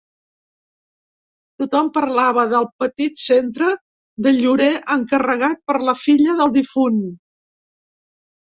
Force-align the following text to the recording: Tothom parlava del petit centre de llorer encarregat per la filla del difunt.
Tothom 1.63 1.91
parlava 1.97 2.45
del 2.53 2.65
petit 2.85 3.21
centre 3.25 3.69
de 4.29 4.35
llorer 4.39 4.71
encarregat 4.97 5.63
per 5.71 5.79
la 5.91 5.97
filla 6.03 6.39
del 6.43 6.55
difunt. 6.59 7.01